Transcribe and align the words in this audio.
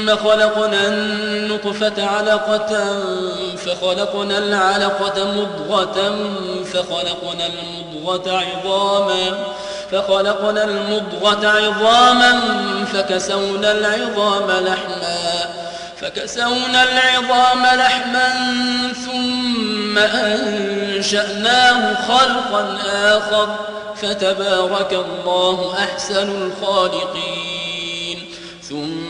ثم 0.00 0.16
خلقنا 0.16 0.88
النطفة 0.88 2.06
علقة 2.06 3.02
فخلقنا 3.56 4.38
العلقة 4.38 5.24
مضغة 5.24 6.16
فخلقنا 6.72 7.46
المضغة 7.46 8.38
عظاما 8.38 9.38
فخلقنا 9.92 10.64
المضغة 10.64 11.48
عظاما 11.48 12.40
فكسونا 12.92 13.72
العظام 13.72 14.50
لحما 14.50 15.50
فكسونا 16.00 16.82
العظام 16.82 17.62
لحما 17.62 18.32
ثم 19.06 19.98
أنشأناه 19.98 21.94
خلقا 22.08 22.78
آخر 22.94 23.56
فتبارك 24.02 24.92
الله 24.92 25.74
أحسن 25.78 26.28
الخالقين 26.42 27.50
ثم 28.70 29.09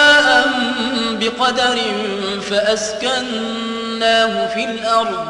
بقدر 1.21 1.77
فأسكنا 2.49 3.61
فأسكناه 4.01 4.47
في 4.47 4.63
الأرض 4.63 5.27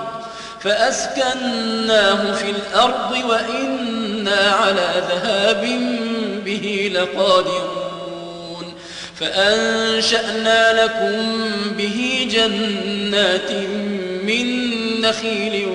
فأسكناه 0.59 2.33
في 2.33 2.49
الأرض 2.49 3.11
وإنا 3.29 4.51
على 4.51 5.03
ذهاب 5.09 5.61
به 6.45 6.91
لقادرون. 6.93 8.73
فأنشأنا 9.19 10.83
لكم 10.83 11.41
به 11.77 12.27
جنات 12.31 13.51
من 14.23 14.71
نخيل 15.01 15.67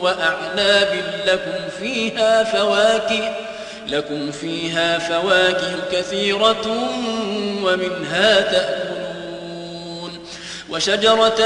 وأعناب 0.00 0.88
لكم 1.26 1.80
فيها 1.80 2.44
فواكه 2.44 3.36
لكم 3.88 4.30
فيها 4.30 4.98
فواكه 4.98 5.74
كثيرة 5.92 6.90
ومنها 7.62 8.40
تأكلون 8.40 8.99
وشجرة 10.72 11.40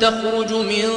تخرج 0.00 0.52
من 0.52 0.88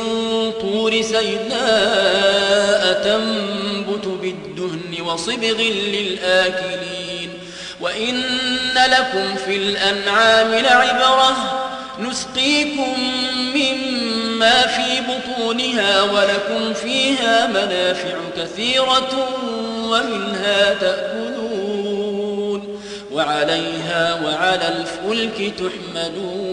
طور 0.61 1.01
سيناء 1.01 2.93
تنبت 3.03 4.05
بالدهن 4.05 5.01
وصبغ 5.01 5.61
للآكلين. 5.93 7.29
وإن 7.81 8.23
لكم 8.89 9.35
في 9.45 9.57
الأنعام 9.57 10.53
لعبرة 10.53 11.59
نسقيكم 11.99 12.93
مما 13.55 14.61
في 14.61 15.01
بطونها 15.01 16.01
ولكم 16.01 16.73
فيها 16.73 17.47
منافع 17.47 18.15
كثيرة 18.37 19.29
ومنها 19.83 20.73
تأكلون. 20.73 22.79
وعليها 23.11 24.21
وعلى 24.25 24.67
الفلك 24.67 25.53
تحملون. 25.57 26.52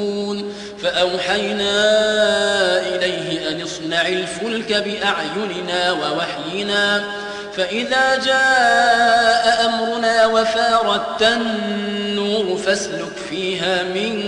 فأوحينا 0.83 1.73
إليه 2.95 3.49
أن 3.49 3.61
اصنع 3.61 4.07
الفلك 4.07 4.73
بأعيننا 4.73 5.91
ووحينا 5.91 7.03
فإذا 7.57 8.15
جاء 8.25 9.65
أمرنا 9.65 10.25
وفارت 10.25 11.21
النور 11.21 12.57
فاسلك 12.57 13.15
فيها 13.29 13.83
من 13.83 14.23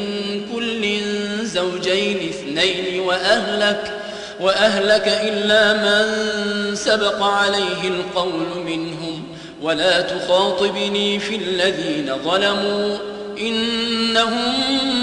كل 0.53 0.99
زوجين 1.45 2.29
اثنين 2.29 2.99
وأهلك 2.99 3.91
وأهلك 4.39 5.07
إلا 5.07 5.73
من 5.73 6.75
سبق 6.75 7.23
عليه 7.23 7.87
القول 7.87 8.63
منهم 8.65 9.23
ولا 9.61 10.01
تخاطبني 10.01 11.19
في 11.19 11.35
الذين 11.35 12.15
ظلموا 12.23 12.97
إنهم 13.39 15.02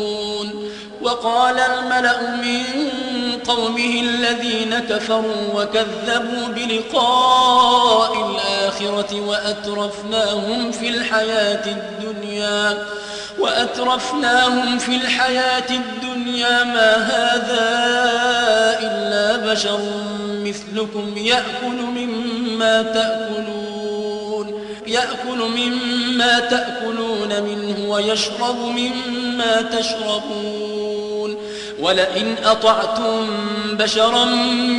وقال 1.01 1.59
الملأ 1.59 2.35
من 2.35 2.63
قومه 3.47 4.01
الذين 4.01 4.79
كفروا 4.79 5.53
وكذبوا 5.53 6.47
بلقاء 6.47 8.31
الآخرة 8.31 9.21
وأترفناهم 9.21 10.71
في 10.71 10.89
الحياة 10.89 11.65
الدنيا 11.65 12.85
وأترفناهم 13.39 14.77
في 14.77 14.95
الحياة 14.95 15.69
الدنيا 15.69 16.63
ما 16.63 16.95
هذا 16.95 17.69
إلا 18.81 19.51
بشر 19.53 19.79
مثلكم 20.43 21.17
يأكل 21.17 21.81
مما 21.95 22.81
تأكلون 22.81 23.51
يأكل 24.87 25.37
مما 25.37 26.39
تأكلون 26.39 27.41
منه 27.43 27.89
ويشرب 27.89 28.57
مما 28.57 29.61
تشربون. 29.61 30.60
ولئن 31.81 32.35
أطعتم 32.45 33.27
بشرا 33.73 34.25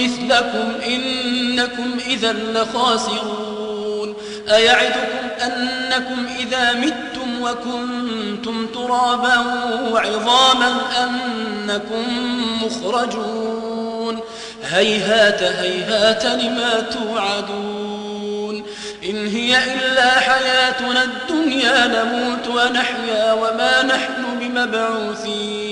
مثلكم 0.01 0.73
إنكم 0.87 1.99
إذا 2.07 2.33
لخاسرون 2.33 4.15
أيعدكم 4.53 5.29
أنكم 5.45 6.27
إذا 6.39 6.73
متم 6.73 7.43
وكنتم 7.43 8.67
ترابا 8.67 9.39
وعظاما 9.93 10.75
أنكم 11.05 12.05
مخرجون 12.65 14.21
هيهات 14.71 15.43
هيهات 15.43 16.25
لما 16.27 16.81
توعدون 16.81 18.65
إن 19.05 19.27
هي 19.27 19.57
إلا 19.75 20.11
حياتنا 20.11 21.05
الدنيا 21.05 21.87
نموت 21.87 22.49
ونحيا 22.49 23.33
وما 23.33 23.83
نحن 23.83 24.39
بمبعوثين 24.41 25.72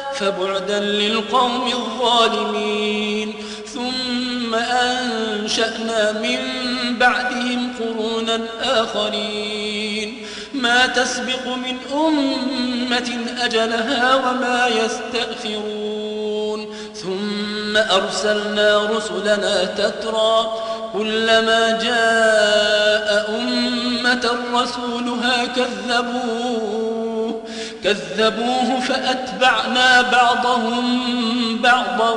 فبعدا 0.21 0.79
للقوم 0.79 1.67
الظالمين. 1.67 3.33
ثم 3.73 4.55
أنشأنا 4.55 6.11
من 6.11 6.39
بعدهم 6.99 7.73
قرونا 7.79 8.39
آخرين. 8.63 10.25
ما 10.53 10.87
تسبق 10.87 11.47
من 11.47 11.77
أمة 11.93 13.09
أجلها 13.41 14.15
وما 14.15 14.67
يستأخرون. 14.67 16.65
ثم 16.95 17.77
أرسلنا 17.77 18.89
رسلنا 18.97 19.65
تترى 19.65 20.51
كلما 20.93 21.79
جاء 21.83 23.29
أمة 23.39 24.31
رسولها 24.53 25.45
كذبوه 25.45 26.90
كذبوه 27.83 28.79
فأتبعنا 28.79 30.01
بعضهم 30.01 31.57
بعضا 31.61 32.15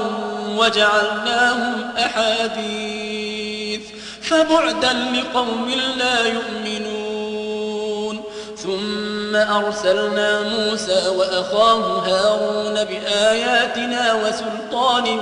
وجعلناهم 0.49 1.91
أحاديث 1.99 3.81
فبعدا 4.23 4.93
لقوم 4.93 5.73
لا 5.97 6.27
يؤمنون. 6.27 8.21
ثم 8.57 9.37
أرسلنا 9.37 10.43
موسى 10.43 11.09
وأخاه 11.09 11.99
هارون 11.99 12.85
بآياتنا 12.85 14.15
وسلطان 14.15 15.19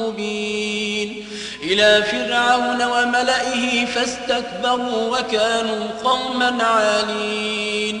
مبين 0.00 1.26
إلى 1.62 2.02
فرعون 2.02 2.82
وملئه 2.82 3.86
فاستكبروا 3.86 5.18
وكانوا 5.18 5.86
قوما 6.04 6.64
عالين. 6.64 8.00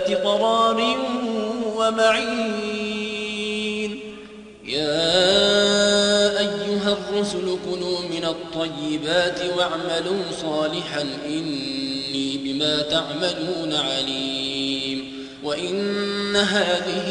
ذات 0.00 0.24
قرار 0.24 0.96
ومعين. 1.76 3.20
يا 4.64 6.38
أيها 6.38 6.92
الرسل 6.92 7.58
كنوا 7.70 8.00
من 8.00 8.24
الطيبات 8.24 9.40
واعملوا 9.58 10.22
صالحا 10.42 11.06
إني 11.26 12.38
بما 12.44 12.82
تعملون 12.82 13.72
عليم. 13.72 15.26
وإن 15.44 16.36
هذه 16.36 17.08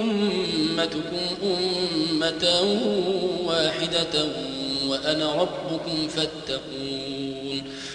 أمتكم 0.00 1.26
أمة 1.42 2.44
واحدة 3.46 4.26
وأنا 4.88 5.34
ربكم 5.34 6.08
فاتقون. 6.08 7.43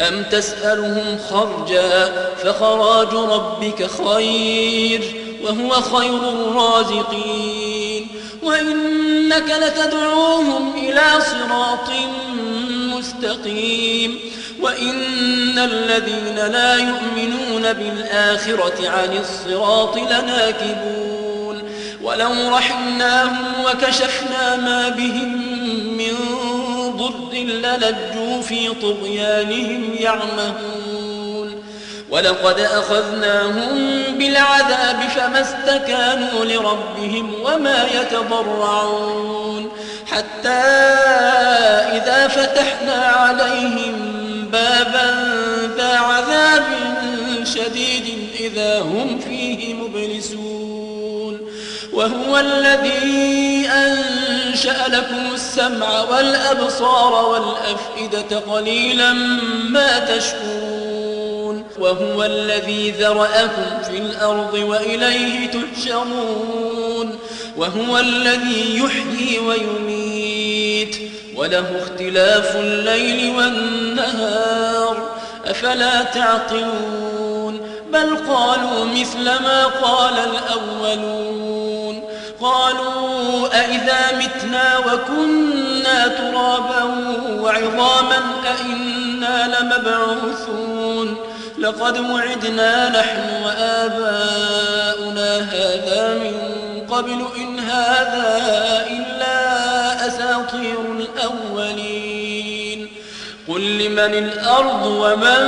أم 0.00 0.22
تسألهم 0.22 1.18
خرجا 1.30 2.12
فخراج 2.42 3.14
ربك 3.14 3.90
خير 3.90 5.14
وهو 5.44 5.70
خير 5.70 6.28
الرازقين 6.28 8.06
وإنك 8.42 9.50
لتدعوهم 9.62 10.72
إلى 10.76 11.02
صراط 11.20 11.90
مستقيم 12.96 14.18
وإن 14.60 15.58
الذين 15.58 16.36
لا 16.36 16.74
يؤمنون 16.74 17.72
بالآخرة 17.72 18.88
عن 18.88 19.18
الصراط 19.18 19.96
لناكبون 19.96 21.62
ولو 22.02 22.56
رحمناهم 22.56 23.64
وكشفنا 23.64 24.56
ما 24.56 24.88
بهم 24.88 25.57
ضر 26.98 27.32
للجوا 27.32 28.42
في 28.42 28.68
طغيانهم 28.82 29.94
يعمهون. 30.00 31.62
ولقد 32.10 32.60
أخذناهم 32.60 34.02
بالعذاب 34.18 35.00
فما 35.16 35.40
استكانوا 35.40 36.44
لربهم 36.44 37.34
وما 37.44 37.86
يتضرعون. 37.94 39.70
حتى 40.06 40.48
إذا 41.96 42.28
فتحنا 42.28 43.04
عليهم 43.04 43.94
بابا 44.52 45.08
ذا 45.76 45.98
عذاب 45.98 46.64
شديد 47.44 48.18
إذا 48.40 48.80
هم 48.80 49.20
فيه 49.28 49.74
مبلسون. 49.74 50.87
وهو 51.98 52.38
الذي 52.38 53.68
أنشأ 53.68 54.88
لكم 54.88 55.34
السمع 55.34 56.00
والأبصار 56.00 57.26
والأفئدة 57.26 58.38
قليلا 58.38 59.12
ما 59.68 59.98
تشكرون. 59.98 61.64
وهو 61.78 62.24
الذي 62.24 62.90
ذرأكم 62.90 63.82
في 63.90 63.98
الأرض 63.98 64.54
وإليه 64.54 65.50
تحشرون. 65.50 67.18
وهو 67.56 67.98
الذي 67.98 68.78
يحيي 68.78 69.38
ويميت. 69.38 70.96
وله 71.36 71.82
اختلاف 71.82 72.56
الليل 72.56 73.36
والنهار. 73.36 75.10
أفلا 75.46 76.02
تعقلون؟ 76.02 77.60
بل 77.92 78.16
قالوا 78.28 78.84
مثل 78.84 79.24
ما 79.24 79.66
قال 79.66 80.14
الأولون. 80.14 81.57
قالوا 82.40 83.60
أئذا 83.60 84.18
متنا 84.18 84.78
وكنا 84.78 86.08
ترابا 86.08 86.82
وعظاما 87.40 88.20
أئنا 88.46 89.56
لمبعوثون 89.60 91.16
لقد 91.58 91.98
وعدنا 91.98 93.00
نحن 93.00 93.44
وآباؤنا 93.44 95.36
هذا 95.36 96.14
من 96.14 96.58
قبل 96.90 97.26
إن 97.36 97.58
هذا 97.58 98.86
إلا 98.90 100.06
أساطير 100.06 100.80
الأولين 100.98 102.88
قل 103.48 103.60
لمن 103.78 104.14
الأرض 104.14 104.86
ومن 104.86 105.42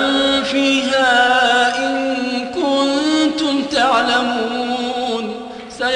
فيها 0.45 1.79
إن 1.79 2.17
كنتم 2.55 3.65
تعلمون 3.65 4.70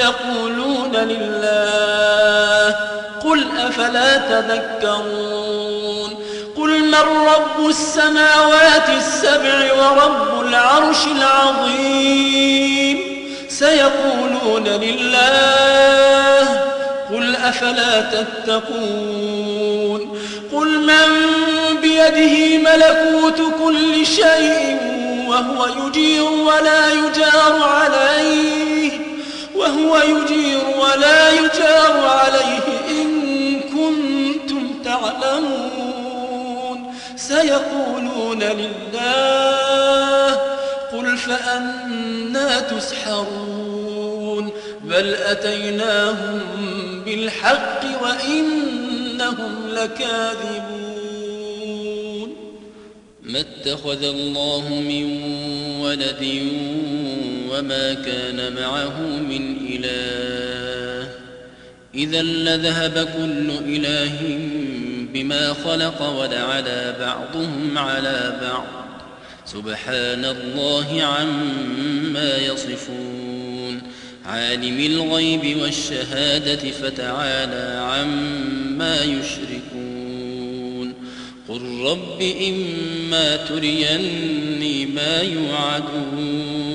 سيقولون 0.05 0.91
لله 0.95 2.75
قل 3.23 3.45
أفلا 3.59 4.17
تذكرون 4.17 6.15
قل 6.57 6.79
من 6.79 6.93
رب 7.27 7.69
السماوات 7.69 8.89
السبع 8.97 9.73
ورب 9.73 10.41
العرش 10.47 10.97
العظيم 11.17 12.97
سيقولون 13.49 14.63
لله 14.63 16.47
قل 17.09 17.35
أفلا 17.35 18.01
تتقون 18.01 18.59
قل 20.53 20.79
من 20.79 21.07
بيده 21.81 22.57
ملكوت 22.57 23.41
كل 23.63 24.05
شيء 24.05 24.77
وهو 25.27 25.65
يجير 25.65 26.23
ولا 26.23 26.91
يجار 26.91 27.63
عليه 27.63 28.64
وهو 29.65 29.97
يجير 29.97 30.63
ولا 30.79 31.31
يجار 31.31 32.07
عليه 32.07 32.67
إن 32.89 33.09
كنتم 33.59 34.83
تعلمون. 34.85 36.77
سيقولون 37.15 38.43
لله 38.43 40.31
قل 40.91 41.17
فأنا 41.17 42.59
تسحرون. 42.59 44.49
بل 44.83 45.13
أتيناهم 45.13 46.41
بالحق 47.05 47.81
وإنهم 48.03 49.67
لكاذبون. 49.67 50.95
ما 53.21 53.39
اتخذ 53.39 54.03
الله 54.03 54.69
من 54.69 55.05
ولد 55.81 56.23
وما 57.59 57.93
كان 57.93 58.55
معه 58.55 59.01
من 59.01 59.57
إله. 59.69 61.09
إذا 61.95 62.21
لذهب 62.21 63.07
كل 63.17 63.49
إله 63.75 64.39
بما 65.13 65.53
خلق 65.53 66.01
ولعلى 66.01 66.95
بعضهم 66.99 67.77
على 67.77 68.39
بعض. 68.41 68.65
سبحان 69.45 70.25
الله 70.25 71.03
عما 71.03 72.37
يصفون. 72.37 73.81
عالم 74.25 74.79
الغيب 74.79 75.57
والشهادة 75.61 76.71
فتعالى 76.71 77.79
عما 77.79 79.03
يشركون. 79.03 80.93
قل 81.49 81.61
رب 81.85 82.21
إما 82.21 83.35
تريني 83.35 84.85
ما 84.85 85.21
يوعدون. 85.21 86.74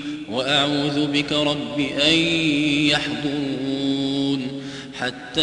وأعوذ 0.31 1.07
بك 1.07 1.31
رب 1.31 1.79
أن 1.79 2.13
يحضرون 2.89 4.61
حتى 4.99 5.41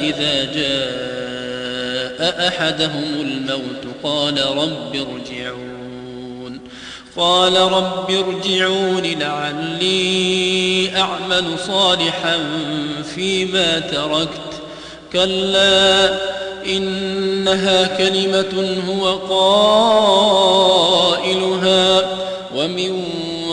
إذا 0.00 0.44
جاء 0.44 2.48
أحدهم 2.48 3.04
الموت 3.20 3.84
قال 4.02 4.46
رب 4.46 4.96
ارجعون. 4.96 6.60
قال 7.16 7.56
رب 7.56 8.10
ارجعون 8.10 9.02
لعلي 9.02 10.96
أعمل 10.96 11.58
صالحا 11.66 12.38
فيما 13.14 13.78
تركت. 13.78 14.62
كلا 15.12 16.18
إنها 16.66 17.96
كلمة 17.96 18.82
هو 18.88 19.16
قائلها. 21.10 22.24
ومن 22.56 23.04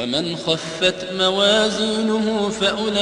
ومن 0.00 0.36
خفت 0.36 0.94
موازينه 1.18 2.52
فأولئك 2.60 3.00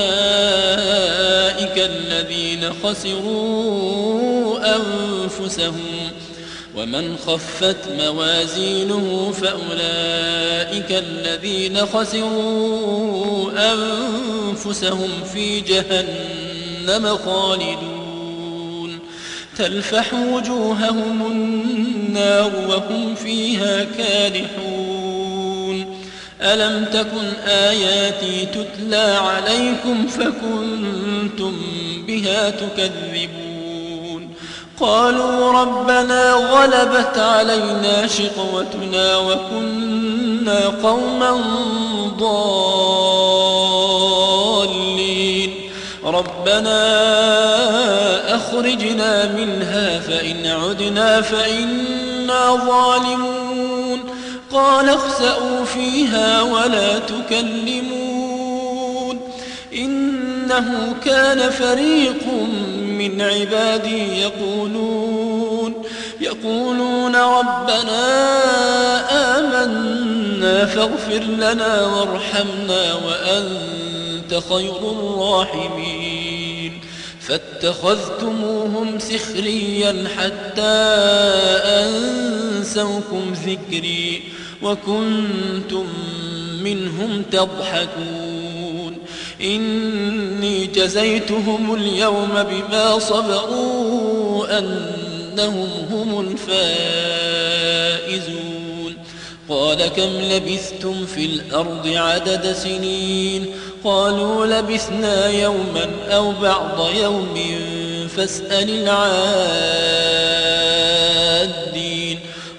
الذين 1.77 2.73
خسروا 2.83 4.59
أنفسهم. 4.77 6.11
ومن 6.77 7.17
خفت 7.27 7.77
موازينه 7.99 9.33
فأولئك 9.43 10.93
الذين 10.93 11.87
خسروا 11.87 13.51
أنفسهم 13.73 15.11
في 15.33 15.61
جهنم 15.61 17.17
خالدون. 17.17 18.99
تلفح 19.59 20.15
وجوههم 20.15 21.27
النار 21.27 22.53
وهم 22.69 23.15
فيها 23.15 23.85
كالحون 23.85 24.98
ألم 26.43 26.85
تكن 26.85 27.33
آياتي 27.49 28.47
تتلى 28.47 29.19
عليكم 29.21 30.07
فكنتم 30.07 31.57
بها 32.07 32.51
تكذبون؟ 32.51 34.35
قالوا 34.81 35.53
ربنا 35.53 36.33
غلبت 36.33 37.19
علينا 37.19 38.07
شقوتنا 38.07 39.17
وكنا 39.17 40.67
قوما 40.83 41.41
ضالين. 42.19 42.75
ربنا 46.05 46.79
أخرجنا 48.37 49.33
منها 49.33 50.01
فإن 50.01 50.47
عدنا 50.47 51.21
فإنا 51.21 52.57
ظالمون. 52.67 53.48
قال 54.53 54.89
اخسأوا 54.89 55.65
فيها 55.65 56.43
ولا 56.43 56.99
تكلمون 56.99 58.19
إنه 59.75 60.95
كان 61.05 61.51
فريق 61.51 62.25
من 62.83 63.21
عبادي 63.21 64.21
يقولون 64.21 65.75
يقولون 66.21 67.17
ربنا 67.17 68.05
آمنا 69.39 70.67
فاغفر 70.67 71.21
لنا 71.21 71.87
وارحمنا 71.87 72.95
وأنت 72.95 74.41
خير 74.51 74.91
الراحمين 74.91 76.81
فاتخذتموهم 77.29 78.99
سخريا 78.99 80.05
حتى 80.19 80.63
أنسوكم 81.65 83.33
ذكري 83.47 84.23
وكنتم 84.63 85.87
منهم 86.63 87.23
تضحكون. 87.33 88.99
إني 89.41 90.67
جزيتهم 90.67 91.75
اليوم 91.75 92.29
بما 92.51 92.99
صبروا 92.99 94.59
أنهم 94.59 95.69
هم 95.91 96.21
الفائزون. 96.21 97.39
قال 99.49 99.87
كم 99.87 100.03
لبثتم 100.03 101.07
في 101.07 101.25
الأرض 101.27 101.87
عدد 101.87 102.53
سنين؟ 102.53 103.47
قالوا 103.85 104.47
لبثنا 104.47 105.29
يوما 105.29 105.91
أو 106.09 106.33
بعض 106.33 106.91
يوم 107.03 107.35
فاسأل 108.17 108.71
العادين 108.71 109.98